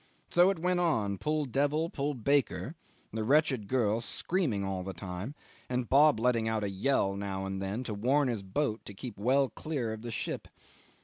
[0.31, 2.73] So it went on, pull devil, pull baker,
[3.13, 5.35] the wretched girl screaming all the time,
[5.69, 9.19] and Bob letting out a yell now and then to warn his boat to keep
[9.19, 10.47] well clear of the ship.